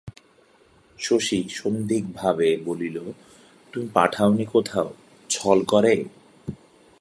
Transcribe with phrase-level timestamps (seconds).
[0.99, 2.97] শশী সন্দিগ্ধভাবে বলিল,
[3.73, 4.87] তুমি পাঠাওনি কোথাও,
[5.29, 5.93] ছল করে?